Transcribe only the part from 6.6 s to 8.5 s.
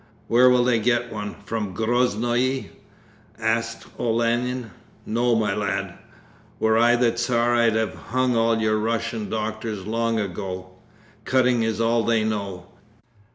I the Tsar I'd have hung